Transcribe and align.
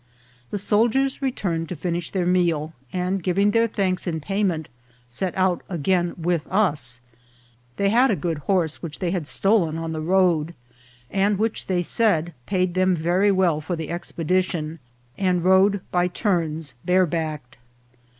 The 0.49 0.57
soldiers 0.57 1.21
returned 1.21 1.69
to 1.69 1.75
finish 1.75 2.09
their 2.09 2.25
meal, 2.25 2.73
and 2.91 3.21
giving 3.21 3.51
their 3.51 3.67
thanks 3.67 4.07
in 4.07 4.19
payment, 4.19 4.67
set 5.07 5.31
out 5.37 5.61
again 5.69 6.15
with 6.17 6.47
us. 6.47 7.01
They 7.77 7.89
had 7.89 8.09
a 8.09 8.15
good 8.15 8.39
horse 8.49 8.81
which 8.81 8.97
they 8.97 9.11
had 9.11 9.27
stolen 9.27 9.77
on 9.77 9.91
the 9.91 10.01
road, 10.01 10.55
and 11.11 11.37
which 11.37 11.67
they 11.67 11.83
said 11.83 12.33
paid 12.47 12.73
them 12.73 12.95
very 12.95 13.31
well 13.31 13.61
for 13.61 13.75
the 13.75 13.91
expedition, 13.91 14.79
and 15.19 15.43
rode 15.43 15.81
by 15.91 16.07
turns 16.07 16.73
bare 16.83 17.05
backed. 17.05 17.59